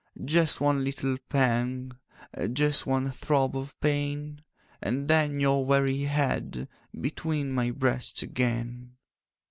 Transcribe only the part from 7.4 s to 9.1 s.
my breasts again.